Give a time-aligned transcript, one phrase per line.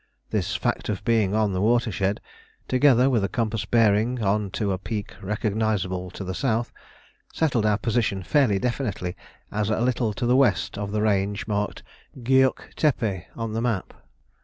[0.31, 2.21] This fact of being on the watershed,
[2.67, 6.73] together with a compass bearing on to a peak recognisable to the south,
[7.31, 9.15] settled our position fairly definitely
[9.51, 11.83] as a little to the west of the range marked
[12.23, 13.93] Gueuk Tepe on the map.